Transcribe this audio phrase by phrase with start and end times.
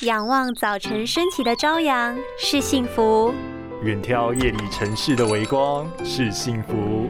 [0.00, 3.32] 仰望早晨升起的朝阳是幸福，
[3.82, 7.08] 远眺夜里城市的微光是幸福，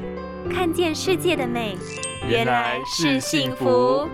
[0.52, 1.78] 看见世界的美
[2.28, 4.06] 原来是幸福。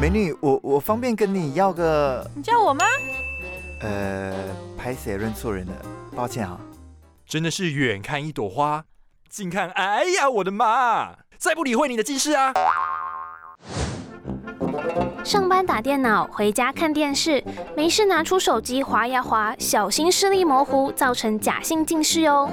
[0.00, 2.84] 美女，我我方便跟你要个你叫我吗？
[3.82, 4.34] 呃，
[4.76, 5.72] 拍谁认错人了，
[6.14, 6.60] 抱歉啊。
[7.24, 8.84] 真的是远看一朵花，
[9.28, 11.18] 近看，哎呀，我的妈！
[11.38, 12.52] 再不理会你的近视啊！
[15.24, 17.42] 上班打电脑，回家看电视，
[17.76, 22.50] 没事拿出手机划呀划，小心视力模糊，造成假性近视哦。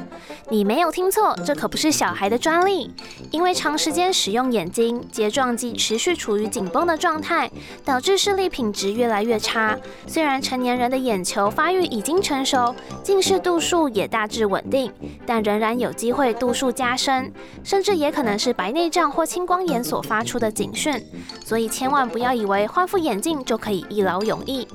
[0.49, 2.93] 你没有听错，这可不是小孩的专利。
[3.31, 7.49] 因为长时间使用眼睛，睫状肌持续处于紧绷的状态，
[7.85, 9.77] 导致视力品质越来越差。
[10.05, 14.91] 虽然成年人的眼球发育已经成熟，近视度数也大致稳定，
[15.25, 17.31] 但仍然有机会度数加深，
[17.63, 21.01] 甚至也可能是白内障或青光眼所发出的警讯。
[21.45, 24.67] 所以千万不要以为换副眼镜就可以一劳永逸。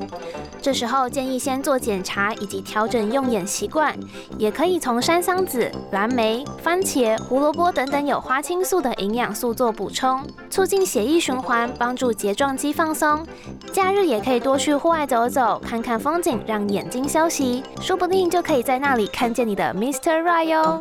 [0.62, 3.96] 这时候建议先做检查以及调整用眼习惯，
[4.36, 13.26] 也可以从山桑子、蓝莓、番茄、胡萝卜等等有花青素的营养素做补充，促进血液循环，帮助睫状肌放松。
[13.72, 20.22] 假日也可以多去户外走走，看看风景，让眼睛休息，说不定就可以在那里看见你的 Mr.
[20.22, 20.80] Right 哟。